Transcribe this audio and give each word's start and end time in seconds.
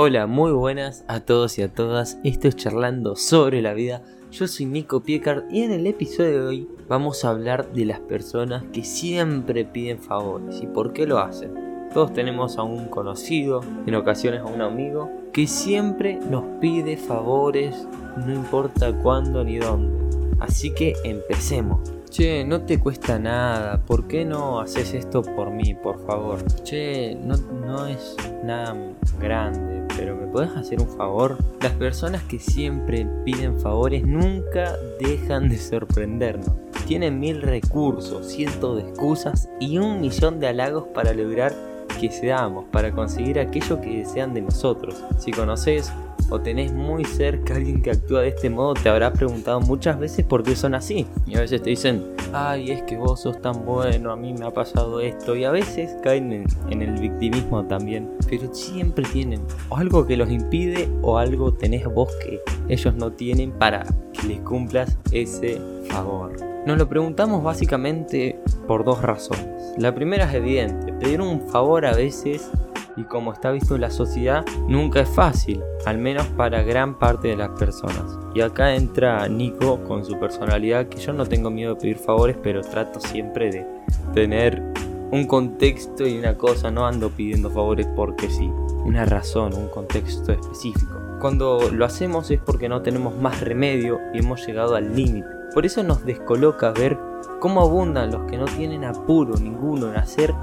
Hola, 0.00 0.28
muy 0.28 0.52
buenas 0.52 1.04
a 1.08 1.18
todos 1.18 1.58
y 1.58 1.62
a 1.62 1.74
todas. 1.74 2.20
Esto 2.22 2.46
es 2.46 2.54
charlando 2.54 3.16
sobre 3.16 3.60
la 3.60 3.74
vida. 3.74 4.00
Yo 4.30 4.46
soy 4.46 4.66
Nico 4.66 5.02
Piecard 5.02 5.50
y 5.50 5.62
en 5.62 5.72
el 5.72 5.88
episodio 5.88 6.42
de 6.42 6.46
hoy 6.46 6.68
vamos 6.88 7.24
a 7.24 7.30
hablar 7.30 7.72
de 7.72 7.84
las 7.84 7.98
personas 7.98 8.62
que 8.72 8.84
siempre 8.84 9.64
piden 9.64 9.98
favores 9.98 10.60
y 10.62 10.68
por 10.68 10.92
qué 10.92 11.04
lo 11.04 11.18
hacen. 11.18 11.52
Todos 11.92 12.12
tenemos 12.12 12.58
a 12.58 12.62
un 12.62 12.86
conocido, 12.86 13.60
en 13.88 13.96
ocasiones 13.96 14.42
a 14.42 14.44
un 14.44 14.62
amigo, 14.62 15.10
que 15.32 15.48
siempre 15.48 16.20
nos 16.30 16.44
pide 16.60 16.96
favores, 16.96 17.88
no 18.24 18.32
importa 18.32 18.92
cuándo 19.02 19.42
ni 19.42 19.58
dónde. 19.58 19.98
Así 20.38 20.72
que 20.72 20.94
empecemos. 21.02 21.80
Che, 22.08 22.42
no 22.44 22.62
te 22.62 22.78
cuesta 22.78 23.18
nada, 23.18 23.84
¿por 23.84 24.06
qué 24.06 24.24
no 24.24 24.60
haces 24.60 24.94
esto 24.94 25.22
por 25.22 25.50
mí, 25.50 25.74
por 25.74 26.06
favor? 26.06 26.38
Che, 26.62 27.16
no, 27.16 27.36
no 27.36 27.86
es 27.86 28.16
nada 28.44 28.74
grande, 29.20 29.77
pero 29.98 30.14
¿me 30.14 30.28
puedes 30.28 30.52
hacer 30.52 30.80
un 30.80 30.88
favor? 30.88 31.36
Las 31.60 31.72
personas 31.72 32.22
que 32.22 32.38
siempre 32.38 33.04
piden 33.24 33.58
favores 33.58 34.06
nunca 34.06 34.76
dejan 35.00 35.48
de 35.48 35.58
sorprendernos. 35.58 36.52
Tienen 36.86 37.18
mil 37.18 37.42
recursos, 37.42 38.28
cientos 38.28 38.76
de 38.76 38.88
excusas 38.88 39.48
y 39.58 39.78
un 39.78 40.00
millón 40.00 40.38
de 40.38 40.46
halagos 40.46 40.84
para 40.94 41.12
lograr 41.12 41.52
que 42.00 42.12
seamos, 42.12 42.66
para 42.70 42.92
conseguir 42.92 43.40
aquello 43.40 43.80
que 43.80 43.98
desean 43.98 44.34
de 44.34 44.42
nosotros. 44.42 45.02
Si 45.18 45.32
conoces 45.32 45.92
o 46.30 46.40
tenés 46.40 46.72
muy 46.72 47.04
cerca 47.04 47.54
a 47.54 47.56
alguien 47.56 47.82
que 47.82 47.90
actúa 47.90 48.20
de 48.20 48.28
este 48.28 48.50
modo, 48.50 48.74
te 48.74 48.88
habrás 48.88 49.12
preguntado 49.12 49.60
muchas 49.60 49.98
veces 49.98 50.24
por 50.24 50.44
qué 50.44 50.54
son 50.54 50.74
así. 50.74 51.06
Y 51.26 51.36
a 51.36 51.40
veces 51.40 51.60
te 51.60 51.70
dicen, 51.70 52.04
ay, 52.32 52.70
es 52.70 52.82
que 52.82 52.96
vos 52.96 53.20
sos 53.20 53.40
tan 53.40 53.64
bueno, 53.64 54.12
a 54.12 54.16
mí 54.16 54.32
me 54.32 54.46
ha 54.46 54.52
pasado 54.52 55.00
esto. 55.00 55.34
Y 55.34 55.44
a 55.44 55.50
veces 55.50 55.96
caen 56.02 56.46
en, 56.70 56.82
el 56.82 57.00
victimismo 57.00 57.64
también. 57.64 58.10
Pero 58.28 58.52
siempre 58.54 59.04
tienen 59.12 59.42
o 59.68 59.76
algo 59.76 60.06
que 60.06 60.16
los 60.16 60.30
impide 60.30 60.88
o 61.02 61.18
algo 61.18 61.54
tenés 61.54 61.86
vos 61.86 62.10
que 62.22 62.40
ellos 62.68 62.94
no 62.94 63.12
tienen 63.12 63.52
para 63.52 63.84
que 64.12 64.26
les 64.26 64.40
cumplas 64.40 64.98
ese 65.12 65.60
favor. 65.88 66.32
Nos 66.66 66.76
lo 66.76 66.88
preguntamos 66.88 67.42
básicamente 67.42 68.38
por 68.66 68.84
dos 68.84 69.00
razones. 69.00 69.46
La 69.78 69.94
primera 69.94 70.24
es 70.24 70.34
evidente, 70.34 70.92
pedir 70.92 71.20
un 71.20 71.48
favor 71.48 71.86
a 71.86 71.94
veces 71.94 72.50
y 72.98 73.04
como 73.04 73.32
está 73.32 73.52
visto 73.52 73.76
en 73.76 73.82
la 73.82 73.90
sociedad, 73.90 74.44
nunca 74.66 75.00
es 75.00 75.08
fácil, 75.08 75.62
al 75.86 75.98
menos 75.98 76.26
para 76.36 76.62
gran 76.62 76.98
parte 76.98 77.28
de 77.28 77.36
las 77.36 77.50
personas. 77.50 78.18
Y 78.34 78.40
acá 78.40 78.74
entra 78.74 79.28
Nico 79.28 79.82
con 79.84 80.04
su 80.04 80.18
personalidad, 80.18 80.88
que 80.88 80.98
yo 80.98 81.12
no 81.12 81.24
tengo 81.24 81.48
miedo 81.48 81.74
de 81.74 81.80
pedir 81.80 81.96
favores, 81.96 82.36
pero 82.42 82.60
trato 82.60 82.98
siempre 82.98 83.50
de 83.50 83.66
tener 84.14 84.62
un 85.10 85.26
contexto 85.26 86.06
y 86.06 86.18
una 86.18 86.36
cosa, 86.36 86.70
no 86.70 86.86
ando 86.86 87.10
pidiendo 87.10 87.50
favores 87.50 87.86
porque 87.96 88.28
sí, 88.28 88.50
una 88.84 89.04
razón, 89.04 89.54
un 89.54 89.68
contexto 89.68 90.32
específico. 90.32 90.98
Cuando 91.20 91.70
lo 91.72 91.84
hacemos 91.84 92.30
es 92.30 92.40
porque 92.40 92.68
no 92.68 92.82
tenemos 92.82 93.16
más 93.16 93.40
remedio 93.40 94.00
y 94.12 94.18
hemos 94.18 94.46
llegado 94.46 94.76
al 94.76 94.94
límite. 94.94 95.26
Por 95.54 95.64
eso 95.64 95.82
nos 95.82 96.04
descoloca 96.04 96.70
ver 96.72 96.98
cómo 97.40 97.62
abundan 97.62 98.12
los 98.12 98.30
que 98.30 98.36
no 98.36 98.44
tienen 98.44 98.84
apuro 98.84 99.34
ninguno 99.36 99.88
en 99.88 99.96
hacer 99.96 100.34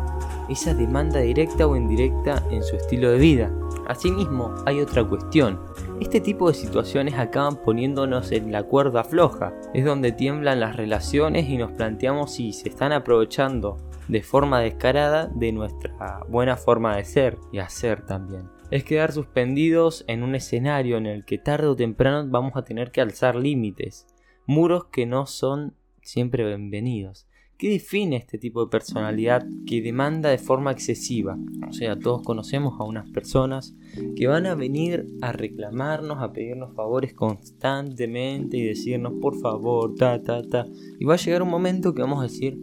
esa 0.50 0.74
demanda 0.74 1.20
directa 1.20 1.68
o 1.68 1.76
indirecta 1.76 2.44
en 2.50 2.64
su 2.64 2.76
estilo 2.76 3.12
de 3.12 3.20
vida. 3.20 3.52
Asimismo, 3.88 4.56
hay 4.66 4.82
otra 4.82 5.04
cuestión. 5.04 5.60
Este 6.02 6.20
tipo 6.20 6.48
de 6.48 6.56
situaciones 6.56 7.14
acaban 7.16 7.56
poniéndonos 7.58 8.32
en 8.32 8.52
la 8.52 8.64
cuerda 8.64 9.04
floja. 9.04 9.54
Es 9.74 9.86
donde 9.86 10.12
tiemblan 10.12 10.60
las 10.60 10.76
relaciones 10.76 11.48
y 11.48 11.58
nos 11.58 11.72
planteamos 11.72 12.34
si 12.34 12.52
se 12.52 12.70
están 12.70 12.92
aprovechando 12.92 13.78
de 14.08 14.22
forma 14.22 14.60
descarada 14.60 15.28
de 15.28 15.52
nuestra 15.52 16.22
buena 16.30 16.58
forma 16.58 16.98
de 16.98 17.06
ser 17.06 17.38
y 17.52 17.60
hacer 17.60 18.06
también. 18.06 18.50
Es 18.72 18.84
quedar 18.84 19.12
suspendidos 19.12 20.04
en 20.08 20.24
un 20.24 20.36
escenario 20.36 20.98
en 20.98 21.06
el 21.06 21.26
que 21.26 21.38
tarde 21.38 21.68
o 21.68 21.76
temprano 21.76 22.28
vamos 22.30 22.54
a 22.56 22.64
tener 22.64 22.92
que 22.92 23.02
alzar 23.02 23.36
límites, 23.36 24.08
muros 24.46 24.86
que 24.86 25.06
no 25.06 25.26
son 25.26 25.76
siempre 26.02 26.46
bienvenidos. 26.46 27.28
¿Qué 27.58 27.70
define 27.70 28.18
este 28.18 28.38
tipo 28.38 28.66
de 28.66 28.70
personalidad 28.70 29.48
que 29.66 29.82
demanda 29.82 30.30
de 30.30 30.38
forma 30.38 30.74
excesiva? 30.74 31.38
O 31.70 31.72
sea, 31.72 31.98
todos 31.98 32.22
conocemos 32.22 32.78
a 32.80 32.84
unas 32.84 33.10
personas 33.12 33.74
que 34.18 34.28
van 34.28 34.46
a 34.46 34.56
venir 34.56 35.08
a 35.22 35.32
reclamarnos, 35.32 36.22
a 36.22 36.34
pedirnos 36.34 36.76
favores 36.76 37.14
constantemente 37.14 38.58
y 38.58 38.64
decirnos 38.64 39.14
por 39.22 39.40
favor, 39.40 39.96
ta, 39.96 40.22
ta, 40.22 40.46
ta. 40.46 40.66
Y 41.00 41.06
va 41.06 41.14
a 41.14 41.18
llegar 41.18 41.44
un 41.44 41.50
momento 41.50 41.94
que 41.94 42.02
vamos 42.02 42.20
a 42.20 42.24
decir, 42.24 42.58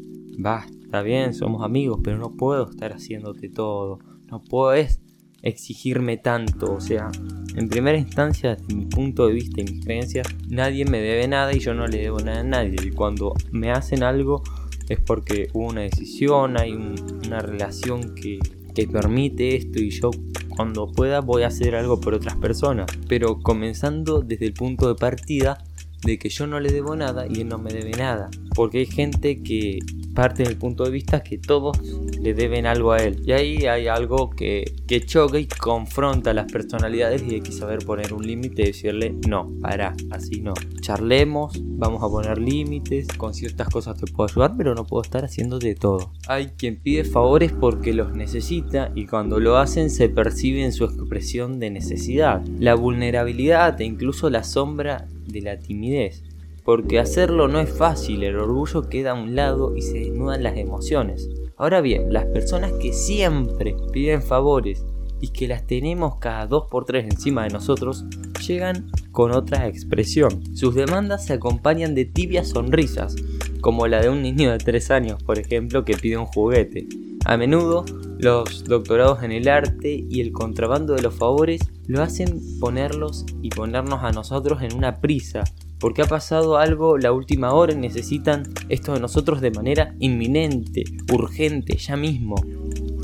va, 0.45 0.67
está 0.93 1.01
bien, 1.01 1.33
somos 1.33 1.65
amigos, 1.65 2.01
pero 2.05 2.19
no 2.19 2.37
puedo 2.37 2.69
estar 2.69 2.93
haciéndote 2.93 3.49
todo. 3.49 3.99
No 4.31 4.43
puedes 4.43 5.01
exigirme 5.41 6.19
tanto. 6.19 6.75
O 6.75 6.83
sea, 6.83 7.11
en 7.57 7.71
primera 7.71 7.97
instancia, 7.97 8.57
desde 8.57 8.75
mi 8.75 8.85
punto 8.85 9.27
de 9.27 9.33
vista 9.33 9.63
y 9.63 9.65
mis 9.65 9.83
creencias, 9.83 10.27
nadie 10.49 10.85
me 10.85 11.01
debe 11.01 11.27
nada 11.29 11.55
y 11.55 11.61
yo 11.61 11.73
no 11.73 11.87
le 11.87 11.97
debo 11.97 12.19
nada 12.19 12.41
a 12.41 12.45
nadie. 12.45 12.77
Y 12.85 12.91
cuando 12.91 13.33
me 13.53 13.71
hacen 13.71 14.03
algo 14.03 14.43
es 14.91 15.01
porque 15.01 15.49
hubo 15.55 15.69
una 15.69 15.81
decisión, 15.81 16.61
hay 16.61 16.75
una 16.75 17.39
relación 17.39 18.15
que, 18.15 18.39
que 18.75 18.87
permite 18.87 19.57
esto 19.57 19.81
y 19.81 19.89
yo 19.89 20.11
cuando 20.51 20.93
pueda 20.93 21.23
voy 21.23 21.45
a 21.45 21.47
hacer 21.47 21.75
algo 21.75 22.03
por 22.03 22.13
otras 22.13 22.37
personas. 22.37 22.87
Pero 23.09 23.39
comenzando 23.41 24.21
desde 24.21 24.45
el 24.45 24.53
punto 24.53 24.89
de 24.89 24.95
partida 24.97 25.57
de 26.05 26.19
que 26.19 26.29
yo 26.29 26.47
no 26.47 26.61
le 26.61 26.71
debo 26.71 26.97
nada 26.97 27.25
y 27.27 27.41
él 27.41 27.49
no 27.49 27.57
me 27.57 27.73
debe 27.73 27.93
nada. 27.93 28.29
Porque 28.55 28.81
hay 28.81 28.87
gente 28.87 29.43
que 29.43 29.79
parte 30.15 30.43
del 30.43 30.57
punto 30.57 30.85
de 30.85 30.91
vista 30.91 31.23
que 31.23 31.39
todos 31.39 31.79
le 32.21 32.35
deben 32.35 32.67
algo 32.67 32.93
a 32.93 32.99
él. 32.99 33.23
Y 33.27 33.33
ahí 33.33 33.67
hay 33.67 33.89
algo 33.89 34.31
que, 34.31 34.77
que 34.87 35.01
choca 35.01 35.39
y 35.39 35.47
confronta 35.47 36.33
las 36.33 36.51
personalidades 36.51 37.23
y 37.23 37.35
hay 37.35 37.41
que 37.41 37.53
saber 37.53 37.81
poner 37.85 38.13
un 38.15 38.27
límite 38.27 38.63
y 38.63 38.67
decirle 38.67 39.15
no, 39.29 39.51
para, 39.61 39.95
así 40.11 40.41
no. 40.41 40.55
Charlemos, 40.81 41.61
vamos 41.63 42.03
a 42.03 42.09
poner 42.09 42.39
límites, 42.39 43.09
con 43.17 43.35
ciertas 43.35 43.69
cosas 43.69 43.99
te 43.99 44.11
puedo 44.11 44.29
ayudar, 44.31 44.55
pero 44.57 44.75
no 44.75 44.85
puedo 44.85 45.03
estar 45.03 45.25
haciendo 45.25 45.59
de 45.59 45.75
todo. 45.75 46.13
Hay 46.29 46.49
quien 46.57 46.77
pide 46.77 47.05
favores 47.05 47.53
porque 47.53 47.93
los 47.93 48.13
necesita 48.13 48.93
y 48.95 49.07
cuando 49.07 49.41
lo 49.41 49.57
hacen 49.57 49.91
se 49.91 50.09
percibe 50.09 50.65
en 50.65 50.73
su 50.73 50.85
expresión 50.85 51.59
de 51.59 51.71
necesidad. 51.71 52.43
La 52.59 52.75
vulnerabilidad 52.75 53.81
e 53.81 53.85
incluso 53.85 54.31
la 54.31 54.45
sombra 54.45 55.09
de 55.27 55.41
la 55.41 55.59
timidez 55.59 56.23
porque 56.65 56.99
hacerlo 56.99 57.49
no 57.49 57.61
es 57.61 57.77
fácil, 57.77 58.23
el 58.23 58.37
orgullo 58.37 58.89
queda 58.89 59.13
a 59.13 59.21
un 59.21 59.35
lado 59.35 59.77
y 59.77 59.83
se 59.83 59.99
desnudan 59.99 60.43
las 60.43 60.57
emociones. 60.57 61.29
Ahora 61.57 61.81
bien, 61.81 62.13
las 62.13 62.27
personas 62.27 62.73
que 62.81 62.93
siempre 62.93 63.77
piden 63.93 64.23
favores 64.23 64.85
y 65.21 65.29
que 65.29 65.47
las 65.47 65.67
tenemos 65.67 66.17
cada 66.17 66.47
dos 66.47 66.65
por 66.69 66.85
tres 66.85 67.05
encima 67.05 67.45
de 67.45 67.51
nosotros, 67.51 68.05
llegan 68.47 68.91
con 69.13 69.31
otra 69.31 69.69
expresión. 69.69 70.43
Sus 70.57 70.75
demandas 70.75 71.25
se 71.25 71.35
acompañan 71.35 71.95
de 71.95 72.05
tibias 72.05 72.49
sonrisas, 72.49 73.15
como 73.61 73.87
la 73.87 74.03
de 74.03 74.09
un 74.09 74.21
niño 74.21 74.51
de 74.51 74.59
3 74.59 74.91
años, 74.91 75.23
por 75.23 75.39
ejemplo, 75.39 75.85
que 75.85 75.97
pide 75.97 76.19
un 76.19 76.27
juguete. 76.27 76.89
A 77.25 77.37
menudo, 77.37 77.85
los 78.19 78.65
doctorados 78.65 79.23
en 79.23 79.31
el 79.31 79.49
arte 79.49 80.05
y 80.11 80.21
el 80.21 80.33
contrabando 80.33 80.95
de 80.95 81.03
los 81.03 81.15
favores 81.15 81.61
lo 81.87 82.03
hacen 82.03 82.41
ponerlos 82.59 83.25
y 83.41 83.51
ponernos 83.51 84.03
a 84.03 84.11
nosotros 84.11 84.63
en 84.63 84.75
una 84.75 85.01
prisa 85.01 85.45
porque 85.83 86.03
ha 86.03 86.07
pasado 86.07 86.59
algo 86.59 86.97
la 86.97 87.11
última 87.11 87.55
hora 87.55 87.73
y 87.73 87.77
necesitan 87.77 88.45
esto 88.69 88.95
de 88.95 89.01
nosotros 89.01 89.41
de 89.41 89.51
manera 89.51 89.97
inminente, 89.99 90.85
urgente, 91.13 91.77
ya 91.77 91.97
mismo. 91.97 92.37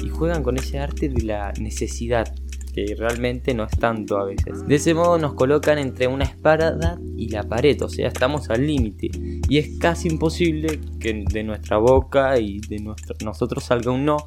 Y 0.05 0.09
juegan 0.11 0.45
con 0.45 0.57
ese 0.57 0.79
arte 0.79 1.09
de 1.09 1.25
la 1.25 1.53
necesidad, 1.61 2.33
que 2.73 2.95
realmente 2.97 3.53
no 3.53 3.65
es 3.65 3.73
tanto 3.73 4.17
a 4.17 4.25
veces. 4.25 4.65
De 4.65 4.77
ese 4.77 4.95
modo 4.95 5.19
nos 5.19 5.35
colocan 5.35 5.79
entre 5.79 6.07
una 6.07 6.23
espada 6.23 7.01
y 7.17 7.31
la 7.31 7.43
pared, 7.43 7.83
o 7.83 7.89
sea, 7.89 8.07
estamos 8.07 8.49
al 8.49 8.65
límite. 8.65 9.11
Y 9.49 9.59
es 9.59 9.77
casi 9.81 10.07
imposible 10.07 10.79
que 11.01 11.25
de 11.29 11.43
nuestra 11.43 11.79
boca 11.79 12.39
y 12.39 12.61
de 12.61 12.95
nosotros 13.25 13.65
salga 13.65 13.91
un 13.91 14.05
no 14.05 14.19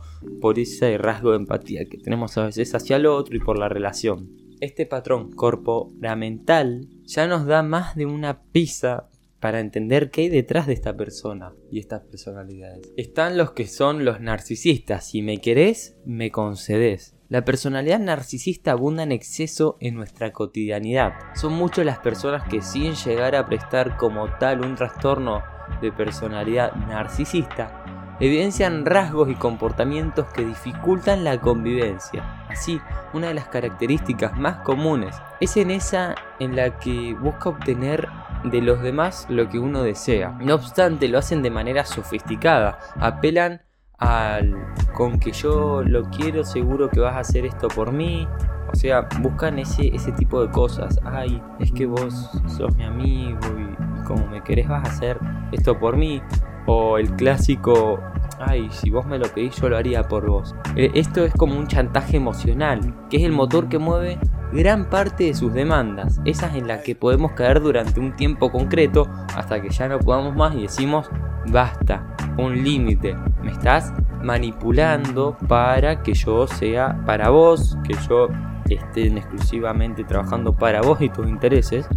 por 0.41 0.59
ese 0.59 0.97
rasgo 0.97 1.31
de 1.31 1.37
empatía 1.37 1.85
que 1.85 1.99
tenemos 1.99 2.37
a 2.37 2.47
veces 2.47 2.75
hacia 2.75 2.97
el 2.97 3.05
otro 3.05 3.33
y 3.33 3.39
por 3.39 3.57
la 3.57 3.69
relación 3.69 4.50
este 4.61 4.85
patrón 4.85 5.31
corporamental 5.31 6.87
ya 7.03 7.27
nos 7.27 7.45
da 7.45 7.63
más 7.63 7.95
de 7.95 8.05
una 8.05 8.43
pizza 8.53 9.09
para 9.41 9.59
entender 9.59 10.11
qué 10.11 10.21
hay 10.21 10.29
detrás 10.29 10.67
de 10.67 10.73
esta 10.73 10.95
persona 10.95 11.53
y 11.71 11.79
estas 11.79 12.01
personalidades. 12.03 12.93
Están 12.95 13.37
los 13.37 13.51
que 13.51 13.67
son 13.67 14.05
los 14.05 14.21
narcisistas. 14.21 15.09
Si 15.09 15.23
me 15.23 15.39
querés, 15.39 15.97
me 16.05 16.31
concedes. 16.31 17.15
La 17.27 17.43
personalidad 17.43 17.99
narcisista 17.99 18.73
abunda 18.73 19.03
en 19.03 19.11
exceso 19.11 19.77
en 19.79 19.95
nuestra 19.95 20.31
cotidianidad. 20.31 21.13
Son 21.33 21.53
muchas 21.53 21.85
las 21.85 21.99
personas 21.99 22.47
que 22.47 22.61
sin 22.61 22.93
llegar 22.93 23.35
a 23.35 23.47
prestar 23.47 23.97
como 23.97 24.27
tal 24.37 24.61
un 24.63 24.75
trastorno 24.75 25.41
de 25.81 25.91
personalidad 25.91 26.73
narcisista, 26.75 27.80
evidencian 28.21 28.85
rasgos 28.85 29.29
y 29.29 29.35
comportamientos 29.35 30.27
que 30.27 30.45
dificultan 30.45 31.23
la 31.23 31.41
convivencia. 31.41 32.23
Así, 32.49 32.79
una 33.13 33.27
de 33.27 33.33
las 33.33 33.47
características 33.47 34.37
más 34.37 34.57
comunes 34.57 35.15
es 35.39 35.57
en 35.57 35.71
esa 35.71 36.15
en 36.39 36.55
la 36.55 36.77
que 36.77 37.15
busca 37.19 37.49
obtener 37.49 38.07
de 38.43 38.61
los 38.61 38.81
demás 38.81 39.25
lo 39.27 39.49
que 39.49 39.57
uno 39.57 39.81
desea. 39.81 40.37
No 40.39 40.55
obstante, 40.55 41.07
lo 41.07 41.17
hacen 41.17 41.41
de 41.41 41.49
manera 41.49 41.83
sofisticada, 41.83 42.77
apelan 42.99 43.61
al 43.97 44.55
con 44.93 45.19
que 45.19 45.31
yo 45.31 45.83
lo 45.83 46.03
quiero, 46.09 46.43
seguro 46.43 46.89
que 46.89 46.99
vas 46.99 47.15
a 47.15 47.19
hacer 47.19 47.45
esto 47.45 47.67
por 47.69 47.91
mí, 47.91 48.27
O 48.73 48.75
sea, 48.75 49.09
buscan 49.19 49.59
ese, 49.59 49.93
ese 49.93 50.11
tipo 50.13 50.41
de 50.41 50.49
cosas. 50.49 50.99
Ay, 51.03 51.41
es 51.59 51.71
que 51.71 51.85
vos 51.85 52.29
sos 52.47 52.73
mi 52.77 52.85
amigo 52.85 53.39
y, 53.59 54.03
como 54.05 54.27
me 54.27 54.41
querés 54.41 54.69
vas 54.69 54.87
a 54.87 54.91
hacer 54.91 55.19
esto 55.51 55.77
por 55.77 55.97
mí. 55.97 56.21
O 56.65 56.97
el 56.97 57.11
clásico, 57.15 57.99
ay, 58.39 58.69
si 58.71 58.89
vos 58.89 59.05
me 59.05 59.17
lo 59.17 59.27
pedís 59.27 59.55
yo 59.55 59.69
lo 59.69 59.77
haría 59.77 60.07
por 60.07 60.29
vos. 60.29 60.55
Eh, 60.75 60.91
esto 60.93 61.23
es 61.23 61.33
como 61.33 61.57
un 61.57 61.67
chantaje 61.67 62.17
emocional, 62.17 63.07
que 63.09 63.17
es 63.17 63.23
el 63.23 63.31
motor 63.31 63.69
que 63.69 63.77
mueve 63.79 64.19
gran 64.51 64.89
parte 64.89 65.25
de 65.25 65.33
sus 65.33 65.53
demandas, 65.53 66.19
esas 66.25 66.55
en 66.55 66.67
las 66.67 66.81
que 66.81 66.95
podemos 66.95 67.31
caer 67.33 67.61
durante 67.61 67.99
un 67.99 68.15
tiempo 68.15 68.51
concreto 68.51 69.07
hasta 69.35 69.61
que 69.61 69.69
ya 69.69 69.87
no 69.87 69.99
podamos 69.99 70.35
más 70.35 70.53
y 70.55 70.63
decimos, 70.63 71.09
basta, 71.47 72.15
un 72.37 72.63
límite, 72.63 73.15
me 73.41 73.51
estás 73.51 73.93
manipulando 74.21 75.37
para 75.47 76.03
que 76.03 76.13
yo 76.13 76.47
sea 76.47 77.01
para 77.05 77.29
vos, 77.29 77.77
que 77.87 77.95
yo 78.07 78.27
esté 78.69 79.07
exclusivamente 79.07 80.03
trabajando 80.03 80.53
para 80.53 80.81
vos 80.81 81.01
y 81.01 81.09
tus 81.09 81.27
intereses. 81.27 81.87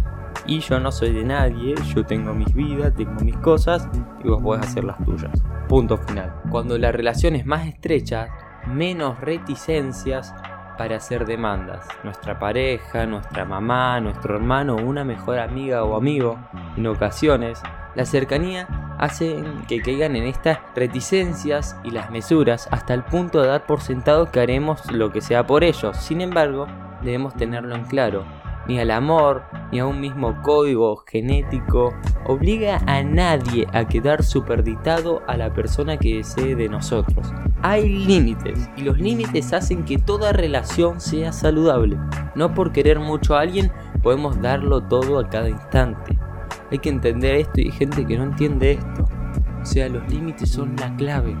Y 0.45 0.59
yo 0.59 0.79
no 0.79 0.91
soy 0.91 1.11
de 1.11 1.23
nadie, 1.23 1.75
yo 1.93 2.05
tengo 2.05 2.33
mis 2.33 2.53
vidas, 2.53 2.93
tengo 2.95 3.19
mis 3.23 3.37
cosas 3.37 3.87
y 4.23 4.27
vos 4.27 4.41
podés 4.41 4.65
hacer 4.65 4.83
las 4.83 5.03
tuyas. 5.03 5.31
Punto 5.67 5.97
final. 5.97 6.33
Cuando 6.51 6.77
la 6.77 6.91
relación 6.91 7.35
es 7.35 7.45
más 7.45 7.67
estrecha, 7.67 8.29
menos 8.67 9.19
reticencias 9.21 10.33
para 10.77 10.97
hacer 10.97 11.25
demandas. 11.25 11.87
Nuestra 12.03 12.37
pareja, 12.37 13.05
nuestra 13.05 13.45
mamá, 13.45 13.99
nuestro 14.01 14.35
hermano, 14.35 14.75
una 14.75 15.03
mejor 15.03 15.39
amiga 15.39 15.83
o 15.83 15.95
amigo, 15.95 16.37
en 16.75 16.87
ocasiones, 16.87 17.61
la 17.95 18.05
cercanía 18.05 18.67
hace 18.99 19.41
que 19.67 19.81
caigan 19.81 20.15
en 20.15 20.25
estas 20.25 20.59
reticencias 20.75 21.77
y 21.83 21.91
las 21.91 22.11
mesuras 22.11 22.67
hasta 22.71 22.93
el 22.93 23.03
punto 23.03 23.41
de 23.41 23.47
dar 23.47 23.65
por 23.65 23.81
sentado 23.81 24.31
que 24.31 24.41
haremos 24.41 24.91
lo 24.91 25.11
que 25.11 25.21
sea 25.21 25.47
por 25.47 25.63
ellos. 25.63 25.97
Sin 25.97 26.21
embargo, 26.21 26.67
debemos 27.01 27.33
tenerlo 27.35 27.75
en 27.75 27.85
claro 27.85 28.25
ni 28.67 28.79
al 28.79 28.91
amor, 28.91 29.43
ni 29.71 29.79
a 29.79 29.85
un 29.85 29.99
mismo 29.99 30.41
código 30.41 30.97
genético, 31.07 31.93
obliga 32.25 32.81
a 32.87 33.03
nadie 33.03 33.67
a 33.73 33.87
quedar 33.87 34.23
superditado 34.23 35.21
a 35.27 35.37
la 35.37 35.53
persona 35.53 35.97
que 35.97 36.17
desee 36.17 36.55
de 36.55 36.69
nosotros. 36.69 37.31
Hay 37.61 37.87
límites, 37.89 38.69
y 38.77 38.81
los 38.81 38.99
límites 38.99 39.53
hacen 39.53 39.85
que 39.85 39.97
toda 39.97 40.33
relación 40.33 40.99
sea 40.99 41.31
saludable. 41.31 41.97
No 42.35 42.53
por 42.53 42.71
querer 42.71 42.99
mucho 42.99 43.35
a 43.35 43.41
alguien 43.41 43.71
podemos 44.03 44.39
darlo 44.41 44.81
todo 44.81 45.19
a 45.19 45.29
cada 45.29 45.49
instante. 45.49 46.17
Hay 46.71 46.79
que 46.79 46.89
entender 46.89 47.35
esto 47.35 47.61
y 47.61 47.65
hay 47.65 47.71
gente 47.71 48.05
que 48.05 48.17
no 48.17 48.23
entiende 48.23 48.73
esto. 48.73 49.07
O 49.61 49.65
sea, 49.65 49.89
los 49.89 50.07
límites 50.09 50.49
son 50.49 50.75
la 50.75 50.95
clave. 50.95 51.35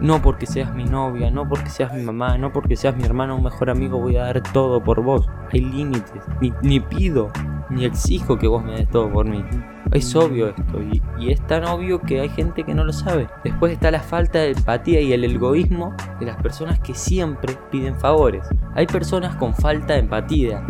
No 0.00 0.20
porque 0.20 0.46
seas 0.46 0.74
mi 0.74 0.84
novia, 0.84 1.30
no 1.30 1.48
porque 1.48 1.70
seas 1.70 1.94
mi 1.94 2.02
mamá, 2.02 2.36
no 2.36 2.52
porque 2.52 2.76
seas 2.76 2.96
mi 2.96 3.04
hermano 3.04 3.36
o 3.36 3.40
mejor 3.40 3.70
amigo 3.70 3.98
voy 3.98 4.16
a 4.16 4.24
dar 4.24 4.42
todo 4.52 4.82
por 4.82 5.02
vos. 5.02 5.28
Hay 5.52 5.60
límites. 5.60 6.22
Ni, 6.62 6.80
pido, 6.80 7.30
ni 7.70 7.84
exijo 7.84 8.36
que 8.36 8.48
vos 8.48 8.62
me 8.62 8.72
des 8.72 8.88
todo 8.88 9.10
por 9.10 9.26
mí. 9.26 9.44
Es 9.92 10.14
obvio 10.16 10.48
esto 10.48 10.82
y, 10.82 11.00
y, 11.18 11.30
es 11.30 11.46
tan 11.46 11.64
obvio 11.64 12.00
que 12.00 12.20
hay 12.20 12.28
gente 12.28 12.64
que 12.64 12.74
no 12.74 12.84
lo 12.84 12.92
sabe. 12.92 13.28
Después 13.44 13.72
está 13.72 13.90
la 13.90 14.00
falta 14.00 14.40
de 14.40 14.50
empatía 14.50 15.00
y 15.00 15.12
el 15.12 15.24
egoísmo 15.24 15.94
de 16.18 16.26
las 16.26 16.36
personas 16.42 16.80
que 16.80 16.94
siempre 16.94 17.56
piden 17.70 17.94
favores. 17.94 18.46
Hay 18.74 18.86
personas 18.86 19.36
con 19.36 19.54
falta 19.54 19.94
de 19.94 20.00
empatía, 20.00 20.66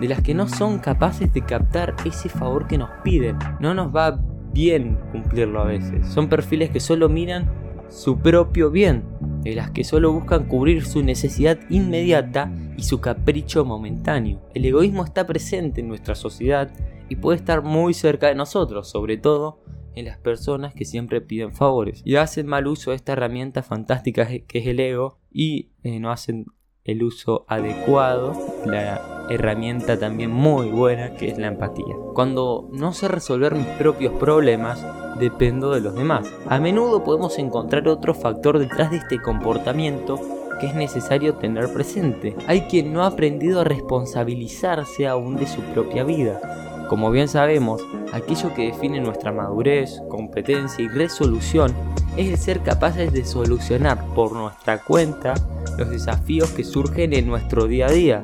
de 0.00 0.08
las 0.08 0.22
que 0.22 0.34
no 0.34 0.48
son 0.48 0.78
capaces 0.78 1.32
de 1.32 1.42
captar 1.42 1.94
ese 2.04 2.28
favor 2.28 2.66
que 2.66 2.78
nos 2.78 2.90
piden. 3.02 3.38
No 3.60 3.74
nos 3.74 3.94
va 3.94 4.18
bien 4.52 4.98
cumplirlo 5.10 5.60
a 5.60 5.64
veces. 5.64 6.06
Son 6.08 6.28
perfiles 6.28 6.70
que 6.70 6.80
solo 6.80 7.08
miran 7.08 7.61
su 7.92 8.18
propio 8.18 8.70
bien, 8.70 9.04
de 9.42 9.54
las 9.54 9.70
que 9.70 9.84
solo 9.84 10.12
buscan 10.12 10.48
cubrir 10.48 10.84
su 10.84 11.02
necesidad 11.02 11.58
inmediata 11.68 12.50
y 12.76 12.84
su 12.84 13.00
capricho 13.00 13.64
momentáneo. 13.64 14.40
El 14.54 14.64
egoísmo 14.64 15.04
está 15.04 15.26
presente 15.26 15.82
en 15.82 15.88
nuestra 15.88 16.14
sociedad 16.14 16.72
y 17.08 17.16
puede 17.16 17.36
estar 17.36 17.62
muy 17.62 17.92
cerca 17.92 18.28
de 18.28 18.34
nosotros, 18.34 18.88
sobre 18.88 19.18
todo 19.18 19.60
en 19.94 20.06
las 20.06 20.16
personas 20.16 20.74
que 20.74 20.86
siempre 20.86 21.20
piden 21.20 21.52
favores 21.52 22.00
y 22.04 22.16
hacen 22.16 22.46
mal 22.46 22.66
uso 22.66 22.90
de 22.90 22.96
esta 22.96 23.12
herramienta 23.12 23.62
fantástica 23.62 24.26
que 24.26 24.58
es 24.58 24.66
el 24.66 24.80
ego 24.80 25.18
y 25.30 25.68
eh, 25.82 26.00
no 26.00 26.10
hacen 26.10 26.46
el 26.84 27.02
uso 27.02 27.44
adecuado, 27.46 28.34
la 28.64 29.21
herramienta 29.34 29.98
también 29.98 30.30
muy 30.30 30.68
buena 30.68 31.14
que 31.14 31.28
es 31.28 31.38
la 31.38 31.48
empatía. 31.48 31.94
Cuando 32.14 32.68
no 32.72 32.92
sé 32.92 33.08
resolver 33.08 33.54
mis 33.54 33.66
propios 33.66 34.12
problemas, 34.14 34.84
dependo 35.18 35.70
de 35.70 35.80
los 35.80 35.94
demás. 35.94 36.32
A 36.48 36.58
menudo 36.58 37.04
podemos 37.04 37.38
encontrar 37.38 37.88
otro 37.88 38.14
factor 38.14 38.58
detrás 38.58 38.90
de 38.90 38.98
este 38.98 39.20
comportamiento 39.20 40.18
que 40.60 40.66
es 40.66 40.74
necesario 40.74 41.34
tener 41.34 41.72
presente. 41.72 42.36
Hay 42.46 42.62
quien 42.62 42.92
no 42.92 43.02
ha 43.02 43.08
aprendido 43.08 43.60
a 43.60 43.64
responsabilizarse 43.64 45.06
aún 45.06 45.36
de 45.36 45.46
su 45.46 45.60
propia 45.60 46.04
vida. 46.04 46.40
Como 46.88 47.10
bien 47.10 47.26
sabemos, 47.28 47.82
aquello 48.12 48.52
que 48.54 48.66
define 48.66 49.00
nuestra 49.00 49.32
madurez, 49.32 50.00
competencia 50.08 50.84
y 50.84 50.88
resolución 50.88 51.72
es 52.16 52.28
el 52.28 52.38
ser 52.38 52.60
capaces 52.60 53.12
de 53.12 53.24
solucionar 53.24 54.06
por 54.14 54.32
nuestra 54.32 54.82
cuenta 54.82 55.34
los 55.78 55.88
desafíos 55.88 56.50
que 56.50 56.64
surgen 56.64 57.14
en 57.14 57.26
nuestro 57.26 57.66
día 57.66 57.86
a 57.86 57.90
día, 57.90 58.22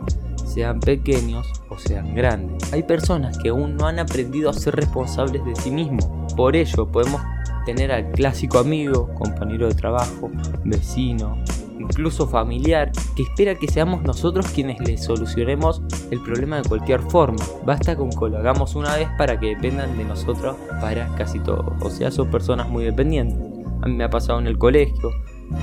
sean 0.58 0.80
pequeños 0.80 1.46
o 1.68 1.78
sean 1.78 2.16
grandes. 2.16 2.72
Hay 2.72 2.82
personas 2.82 3.38
que 3.38 3.50
aún 3.50 3.76
no 3.76 3.86
han 3.86 4.00
aprendido 4.00 4.50
a 4.50 4.52
ser 4.52 4.74
responsables 4.74 5.44
de 5.44 5.54
sí 5.54 5.70
mismos. 5.70 6.04
Por 6.34 6.56
ello 6.56 6.84
podemos 6.88 7.20
tener 7.64 7.92
al 7.92 8.10
clásico 8.10 8.58
amigo, 8.58 9.08
compañero 9.14 9.68
de 9.68 9.76
trabajo, 9.76 10.28
vecino, 10.64 11.38
incluso 11.78 12.26
familiar, 12.26 12.90
que 13.14 13.22
espera 13.22 13.54
que 13.54 13.68
seamos 13.68 14.02
nosotros 14.02 14.48
quienes 14.48 14.80
le 14.80 14.98
solucionemos 14.98 15.80
el 16.10 16.20
problema 16.24 16.60
de 16.60 16.68
cualquier 16.68 17.02
forma. 17.02 17.44
Basta 17.64 17.94
con 17.94 18.10
que 18.10 18.28
lo 18.28 18.38
hagamos 18.38 18.74
una 18.74 18.96
vez 18.96 19.08
para 19.16 19.38
que 19.38 19.54
dependan 19.54 19.96
de 19.96 20.06
nosotros 20.06 20.56
para 20.80 21.06
casi 21.14 21.38
todo. 21.38 21.76
O 21.82 21.88
sea, 21.88 22.10
son 22.10 22.32
personas 22.32 22.68
muy 22.68 22.84
dependientes. 22.84 23.38
A 23.80 23.86
mí 23.86 23.94
me 23.94 24.02
ha 24.02 24.10
pasado 24.10 24.40
en 24.40 24.48
el 24.48 24.58
colegio, 24.58 25.12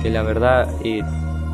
que 0.02 0.08
la 0.08 0.22
verdad 0.22 0.70
eh, 0.82 1.02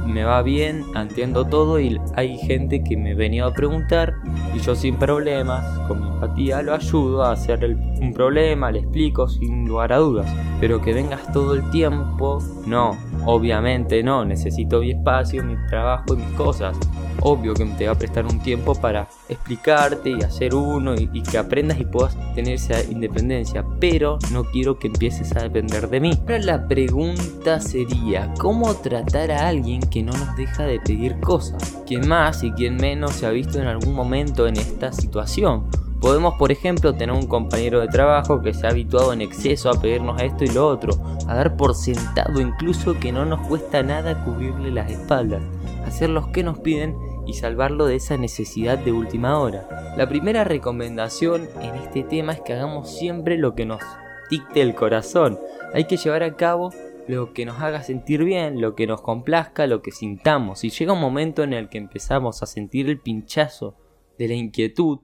me 0.07 0.25
va 0.25 0.43
bien, 0.43 0.85
entiendo 0.95 1.45
todo 1.45 1.81
y 1.81 1.99
hay 2.17 2.39
gente 2.39 2.83
que 2.83 2.97
me 2.97 3.15
venía 3.15 3.47
a 3.47 3.53
preguntar 3.53 4.15
y 4.55 4.59
yo 4.59 4.75
sin 4.75 4.97
problemas, 4.97 5.65
con 5.89 6.01
mi 6.01 6.09
empatía, 6.09 6.63
lo 6.63 6.75
ayudo 6.75 7.23
a 7.23 7.33
hacer 7.33 7.65
un 7.65 8.13
problema, 8.13 8.71
le 8.71 8.81
explico 8.81 9.29
sin 9.29 9.67
lugar 9.67 9.93
a 9.93 9.99
dudas. 9.99 10.35
Pero 10.61 10.81
que 10.81 10.93
vengas 10.93 11.33
todo 11.33 11.55
el 11.55 11.71
tiempo, 11.71 12.39
no, 12.67 12.97
obviamente 13.27 14.03
no, 14.03 14.25
necesito 14.25 14.81
mi 14.81 14.93
espacio, 14.93 15.43
mi 15.45 15.57
trabajo 15.69 16.15
y 16.15 16.17
mis 16.17 16.33
cosas 16.37 16.79
obvio 17.23 17.55
que 17.55 17.65
te 17.65 17.87
va 17.87 17.93
a 17.93 17.99
prestar 17.99 18.27
un 18.27 18.41
tiempo 18.41 18.75
para 18.75 19.09
explicarte 19.29 20.11
y 20.11 20.23
hacer 20.23 20.55
uno 20.55 20.95
y, 20.95 21.23
que 21.23 21.39
aprendas 21.39 21.81
y 21.81 21.85
puedas 21.85 22.17
tener 22.35 22.55
esa 22.55 22.83
independencia, 22.83 23.65
pero 23.81 24.19
no 24.33 24.45
quiero 24.45 24.79
que 24.79 24.89
empieces 24.89 25.35
a 25.37 25.43
depender 25.43 25.89
de 25.89 26.01
mí. 26.01 26.19
Ahora 26.21 26.39
la 26.39 26.69
pregunta 26.69 27.61
sería, 27.61 28.33
¿cómo 28.39 28.75
tratar 28.75 29.31
a 29.31 29.49
alguien 29.49 29.81
que 29.81 30.03
no 30.03 30.13
nos 30.13 30.37
deja 30.37 30.65
de 30.65 30.81
pedir 30.81 31.21
cosas? 31.21 31.79
¿Quién 31.87 32.09
más 32.09 32.43
y 32.43 32.53
quién 32.53 32.77
menos 32.77 33.13
se 33.13 33.27
ha 33.27 33.31
visto 33.31 33.61
en 33.61 33.67
algún 33.67 33.95
momento 33.95 34.47
en 34.47 34.57
esta 34.57 34.93
situación? 34.93 35.67
Podemos, 36.03 36.35
por 36.35 36.51
ejemplo, 36.51 36.93
tener 36.93 37.15
un 37.15 37.29
compañero 37.29 37.79
de 37.79 37.87
trabajo 37.87 38.43
que 38.43 38.53
se 38.53 38.67
ha 38.67 38.71
habituado 38.71 39.13
en 39.13 39.21
exceso 39.21 39.71
a 39.71 39.81
pedirnos 39.81 40.21
esto 40.21 40.43
y 40.43 40.49
lo 40.49 40.67
otro, 40.67 40.95
a 41.29 41.37
dar 41.37 41.57
por 41.57 41.77
sentado 41.77 42.41
incluso 42.41 42.99
que 42.99 43.13
no 43.13 43.25
nos 43.25 43.47
cuesta 43.47 43.85
nada 43.85 44.25
cubrirle 44.25 44.73
las 44.73 44.91
espaldas, 44.91 45.41
hacer 45.87 46.11
los 46.11 46.27
que 46.27 46.43
nos 46.43 46.59
piden 46.59 46.97
y 47.25 47.35
salvarlo 47.35 47.87
de 47.87 47.95
esa 47.95 48.17
necesidad 48.17 48.79
de 48.79 48.91
última 48.91 49.39
hora. 49.39 49.95
La 49.97 50.09
primera 50.09 50.43
recomendación 50.43 51.49
en 51.61 51.77
este 51.77 52.03
tema 52.03 52.33
es 52.33 52.41
que 52.41 52.55
hagamos 52.55 52.91
siempre 52.91 53.39
lo 53.39 53.55
que 53.55 53.65
nos 53.65 53.81
dicte 54.29 54.61
el 54.61 54.75
corazón. 54.75 55.39
Hay 55.73 55.85
que 55.85 55.99
llevar 55.99 56.25
a 56.25 56.35
cabo 56.35 56.73
lo 57.07 57.33
que 57.33 57.47
nos 57.47 57.61
haga 57.61 57.85
sentir 57.85 58.25
bien, 58.25 58.61
lo 58.61 58.75
que 58.75 58.89
nos 58.89 59.03
complazca, 59.03 59.69
lo 59.69 59.83
que 59.83 59.93
sintamos. 59.93 60.59
Si 60.59 60.71
llega 60.71 60.95
un 60.95 61.01
momento 61.01 61.45
en 61.45 61.53
el 61.53 61.69
que 61.69 61.79
empezamos 61.79 62.43
a 62.43 62.47
sentir 62.47 62.89
el 62.89 62.99
pinchazo 62.99 63.77
de 64.19 64.27
la 64.27 64.35
inquietud, 64.35 64.99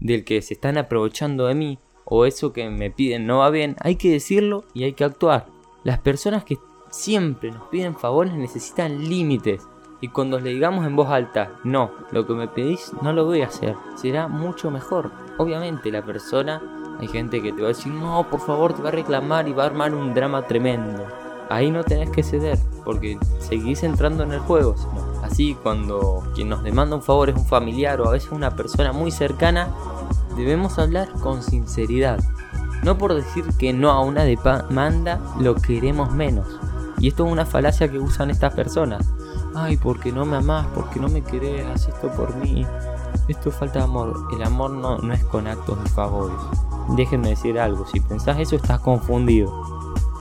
del 0.00 0.24
que 0.24 0.42
se 0.42 0.54
están 0.54 0.78
aprovechando 0.78 1.46
de 1.46 1.54
mí, 1.54 1.78
o 2.04 2.26
eso 2.26 2.52
que 2.52 2.68
me 2.70 2.90
piden 2.90 3.26
no 3.26 3.38
va 3.38 3.50
bien, 3.50 3.76
hay 3.80 3.96
que 3.96 4.10
decirlo 4.10 4.64
y 4.74 4.84
hay 4.84 4.92
que 4.92 5.04
actuar. 5.04 5.46
Las 5.82 5.98
personas 5.98 6.44
que 6.44 6.58
siempre 6.90 7.50
nos 7.50 7.68
piden 7.68 7.96
favores 7.96 8.34
necesitan 8.34 9.08
límites. 9.08 9.66
Y 10.00 10.08
cuando 10.08 10.38
le 10.38 10.50
digamos 10.50 10.86
en 10.86 10.96
voz 10.96 11.08
alta, 11.08 11.52
no, 11.64 11.90
lo 12.10 12.26
que 12.26 12.34
me 12.34 12.48
pedís 12.48 12.92
no 13.02 13.12
lo 13.12 13.24
voy 13.24 13.40
a 13.40 13.46
hacer, 13.46 13.74
será 13.96 14.28
mucho 14.28 14.70
mejor. 14.70 15.10
Obviamente 15.38 15.90
la 15.90 16.02
persona, 16.02 16.96
hay 17.00 17.08
gente 17.08 17.42
que 17.42 17.52
te 17.52 17.62
va 17.62 17.68
a 17.68 17.72
decir, 17.72 17.92
no, 17.92 18.28
por 18.30 18.40
favor, 18.40 18.74
te 18.74 18.82
va 18.82 18.90
a 18.90 18.92
reclamar 18.92 19.48
y 19.48 19.52
va 19.52 19.64
a 19.64 19.66
armar 19.66 19.94
un 19.94 20.12
drama 20.12 20.46
tremendo. 20.46 21.06
Ahí 21.48 21.70
no 21.70 21.84
tenés 21.84 22.10
que 22.10 22.22
ceder, 22.22 22.58
porque 22.84 23.18
seguís 23.38 23.82
entrando 23.82 24.24
en 24.24 24.32
el 24.32 24.40
juego. 24.40 24.74
Así, 25.24 25.56
cuando 25.62 26.22
quien 26.34 26.48
nos 26.48 26.62
demanda 26.62 26.96
un 26.96 27.02
favor 27.02 27.30
es 27.30 27.36
un 27.36 27.46
familiar 27.46 28.00
o 28.00 28.08
a 28.08 28.12
veces 28.12 28.30
una 28.30 28.54
persona 28.54 28.92
muy 28.92 29.10
cercana, 29.10 29.68
debemos 30.36 30.78
hablar 30.78 31.10
con 31.20 31.42
sinceridad. 31.42 32.18
No 32.82 32.98
por 32.98 33.14
decir 33.14 33.44
que 33.58 33.72
no 33.72 33.90
a 33.90 34.00
una 34.00 34.24
demanda 34.24 35.20
lo 35.40 35.54
queremos 35.54 36.12
menos. 36.12 36.46
Y 36.98 37.08
esto 37.08 37.26
es 37.26 37.32
una 37.32 37.46
falacia 37.46 37.90
que 37.90 37.98
usan 37.98 38.30
estas 38.30 38.54
personas 38.54 39.04
ay, 39.54 39.76
porque 39.76 40.12
no 40.12 40.24
me 40.24 40.36
amás, 40.36 40.66
porque 40.74 41.00
no 41.00 41.08
me 41.08 41.22
querés, 41.22 41.66
haz 41.66 41.88
esto 41.88 42.08
por 42.08 42.34
mí. 42.36 42.66
Esto 43.28 43.48
es 43.48 43.54
falta 43.54 43.78
de 43.78 43.84
amor. 43.84 44.28
El 44.32 44.42
amor 44.42 44.70
no, 44.70 44.98
no 44.98 45.14
es 45.14 45.24
con 45.24 45.46
actos 45.46 45.82
de 45.82 45.90
favores. 45.90 46.36
Déjenme 46.96 47.30
decir 47.30 47.58
algo, 47.58 47.86
si 47.86 48.00
pensás 48.00 48.38
eso 48.38 48.56
estás 48.56 48.80
confundido. 48.80 49.52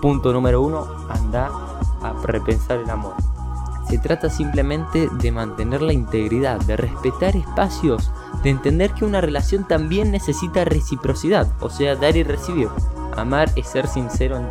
Punto 0.02 0.32
número 0.32 0.62
uno, 0.62 0.88
anda 1.10 1.50
a 2.02 2.14
repensar 2.24 2.78
el 2.80 2.90
amor. 2.90 3.16
Se 3.88 3.98
trata 3.98 4.30
simplemente 4.30 5.10
de 5.12 5.32
mantener 5.32 5.82
la 5.82 5.94
integridad, 5.94 6.60
de 6.62 6.78
respetar 6.78 7.36
espacios, 7.36 8.12
de 8.44 8.50
entender 8.50 8.94
que 8.94 9.06
una 9.06 9.22
relación 9.22 9.68
también 9.68 10.12
necesita 10.12 10.66
reciprocidad, 10.66 11.52
o 11.62 11.70
sea, 11.70 11.96
dar 11.96 12.16
y 12.16 12.24
recibir. 12.24 12.70
Amar 13.16 13.50
es 13.56 13.68
ser 13.68 13.88
sincero 13.88 14.42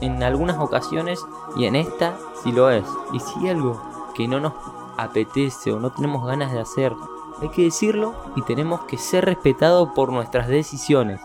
en, 0.00 0.22
algunas 0.22 0.58
ocasiones 0.58 1.24
y 1.56 1.66
en 1.66 1.76
esta 1.76 2.16
sí 2.42 2.52
lo 2.52 2.70
es. 2.70 2.84
Y 3.12 3.20
si 3.20 3.48
algo 3.48 3.80
que 4.14 4.26
no 4.26 4.40
nos 4.40 4.54
apetece 4.98 5.72
o 5.72 5.78
no 5.78 5.92
tenemos 5.92 6.26
ganas 6.26 6.52
de 6.52 6.60
hacer, 6.60 6.92
hay 7.40 7.48
que 7.50 7.64
decirlo 7.64 8.14
y 8.36 8.42
tenemos 8.42 8.82
que 8.82 8.98
ser 8.98 9.24
respetados 9.24 9.90
por 9.94 10.12
nuestras 10.12 10.48
decisiones. 10.48 11.20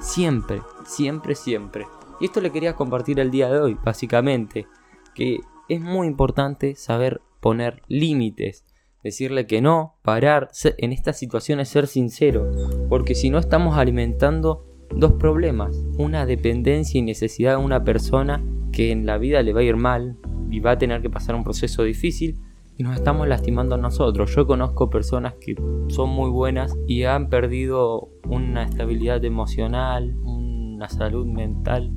Siempre, 0.00 0.62
siempre, 0.84 1.34
siempre. 1.34 1.86
Y 2.18 2.26
esto 2.26 2.40
le 2.40 2.52
quería 2.52 2.74
compartir 2.74 3.20
el 3.20 3.30
día 3.30 3.48
de 3.48 3.60
hoy, 3.60 3.78
básicamente, 3.82 4.66
que 5.14 5.40
es 5.70 5.80
muy 5.80 6.08
importante 6.08 6.74
saber 6.74 7.20
poner 7.40 7.82
límites, 7.86 8.66
decirle 9.04 9.46
que 9.46 9.62
no, 9.62 9.94
parar, 10.02 10.50
en 10.64 10.92
estas 10.92 11.16
situaciones 11.16 11.68
ser 11.68 11.86
sincero, 11.86 12.50
porque 12.88 13.14
si 13.14 13.30
no 13.30 13.38
estamos 13.38 13.78
alimentando 13.78 14.66
dos 14.94 15.12
problemas, 15.12 15.76
una 15.96 16.26
dependencia 16.26 16.98
y 16.98 17.02
necesidad 17.02 17.56
de 17.56 17.64
una 17.64 17.84
persona 17.84 18.44
que 18.72 18.90
en 18.90 19.06
la 19.06 19.16
vida 19.16 19.42
le 19.42 19.52
va 19.52 19.60
a 19.60 19.64
ir 19.64 19.76
mal 19.76 20.16
y 20.50 20.58
va 20.58 20.72
a 20.72 20.78
tener 20.78 21.02
que 21.02 21.10
pasar 21.10 21.36
un 21.36 21.44
proceso 21.44 21.84
difícil 21.84 22.40
y 22.76 22.82
nos 22.82 22.96
estamos 22.96 23.28
lastimando 23.28 23.76
nosotros. 23.76 24.34
Yo 24.34 24.48
conozco 24.48 24.90
personas 24.90 25.34
que 25.34 25.54
son 25.88 26.10
muy 26.10 26.30
buenas 26.30 26.76
y 26.88 27.04
han 27.04 27.28
perdido 27.28 28.08
una 28.28 28.64
estabilidad 28.64 29.24
emocional, 29.24 30.16
una 30.24 30.88
salud 30.88 31.26
mental 31.26 31.92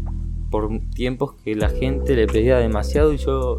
por 0.53 0.69
tiempos 0.93 1.33
que 1.43 1.55
la 1.55 1.67
gente 1.67 2.15
le 2.15 2.27
pedía 2.27 2.59
demasiado 2.59 3.11
y 3.11 3.17
yo 3.17 3.57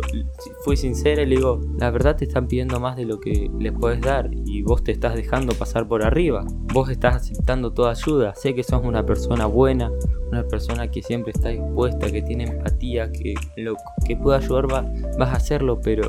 fui 0.62 0.76
sincera 0.76 1.22
y 1.22 1.26
le 1.26 1.34
digo, 1.34 1.60
la 1.76 1.90
verdad 1.90 2.14
te 2.14 2.24
están 2.24 2.46
pidiendo 2.46 2.78
más 2.78 2.96
de 2.96 3.04
lo 3.04 3.18
que 3.18 3.50
les 3.58 3.72
puedes 3.72 4.00
dar 4.00 4.30
y 4.32 4.62
vos 4.62 4.84
te 4.84 4.92
estás 4.92 5.16
dejando 5.16 5.54
pasar 5.54 5.88
por 5.88 6.04
arriba. 6.04 6.44
Vos 6.72 6.90
estás 6.90 7.16
aceptando 7.16 7.72
toda 7.72 7.90
ayuda. 7.90 8.36
Sé 8.36 8.54
que 8.54 8.62
sos 8.62 8.84
una 8.84 9.04
persona 9.04 9.46
buena, 9.46 9.90
una 10.30 10.44
persona 10.44 10.88
que 10.88 11.02
siempre 11.02 11.32
está 11.34 11.48
dispuesta, 11.48 12.12
que 12.12 12.22
tiene 12.22 12.44
empatía, 12.44 13.10
que 13.10 13.34
lo 13.56 13.74
que 14.06 14.16
pueda 14.16 14.38
ayudar 14.38 14.68
vas 14.68 15.30
a 15.30 15.32
hacerlo, 15.32 15.80
pero 15.82 16.06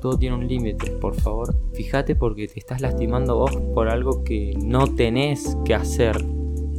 todo 0.00 0.16
tiene 0.16 0.36
un 0.36 0.46
límite, 0.46 0.92
por 1.00 1.16
favor. 1.16 1.52
Fíjate 1.72 2.14
porque 2.14 2.46
te 2.46 2.60
estás 2.60 2.80
lastimando 2.80 3.38
vos 3.38 3.56
por 3.74 3.88
algo 3.88 4.22
que 4.22 4.54
no 4.56 4.94
tenés 4.94 5.56
que 5.64 5.74
hacer. 5.74 6.16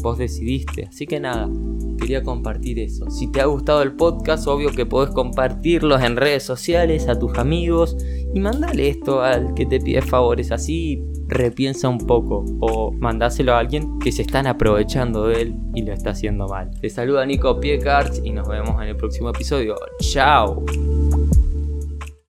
Vos 0.01 0.17
decidiste. 0.17 0.85
Así 0.85 1.05
que 1.05 1.19
nada, 1.19 1.49
quería 1.99 2.23
compartir 2.23 2.79
eso. 2.79 3.09
Si 3.09 3.31
te 3.31 3.41
ha 3.41 3.45
gustado 3.45 3.81
el 3.81 3.93
podcast, 3.93 4.47
obvio 4.47 4.71
que 4.71 4.85
podés 4.85 5.13
compartirlos 5.13 6.01
en 6.01 6.15
redes 6.15 6.43
sociales, 6.43 7.07
a 7.07 7.17
tus 7.17 7.37
amigos 7.37 7.97
y 8.33 8.39
mandale 8.39 8.89
esto 8.89 9.21
al 9.21 9.53
que 9.53 9.65
te 9.65 9.79
pide 9.79 10.01
favores. 10.01 10.51
Así 10.51 11.03
repiensa 11.27 11.87
un 11.87 11.99
poco 11.99 12.43
o 12.59 12.91
mandáselo 12.91 13.53
a 13.53 13.59
alguien 13.59 13.99
que 13.99 14.11
se 14.11 14.23
están 14.23 14.47
aprovechando 14.47 15.27
de 15.27 15.41
él 15.41 15.55
y 15.75 15.83
lo 15.83 15.93
está 15.93 16.11
haciendo 16.11 16.47
mal. 16.47 16.71
Te 16.81 16.89
saluda 16.89 17.25
Nico 17.25 17.59
Piecards 17.59 18.21
y 18.23 18.31
nos 18.31 18.47
vemos 18.47 18.81
en 18.81 18.89
el 18.89 18.95
próximo 18.95 19.29
episodio. 19.29 19.75
¡Chao! 19.99 20.65